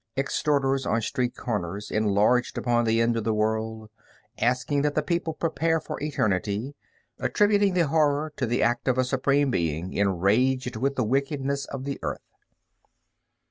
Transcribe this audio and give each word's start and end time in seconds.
Exhorters 0.15 0.83
on 0.87 0.99
street 0.99 1.35
corners 1.35 1.91
enlarged 1.91 2.57
upon 2.57 2.85
the 2.85 2.99
end 2.99 3.15
of 3.15 3.23
the 3.23 3.35
world, 3.35 3.91
asking 4.39 4.81
that 4.81 4.95
the 4.95 5.03
people 5.03 5.31
prepare 5.31 5.79
for 5.79 6.01
eternity, 6.01 6.75
attributing 7.19 7.75
the 7.75 7.85
Horror 7.85 8.33
to 8.37 8.47
the 8.47 8.63
act 8.63 8.87
of 8.87 8.97
a 8.97 9.03
Supreme 9.03 9.51
Being 9.51 9.93
enraged 9.93 10.75
with 10.75 10.95
the 10.95 11.03
wickedness 11.03 11.65
of 11.65 11.83
the 11.83 11.99
Earth. 12.01 12.25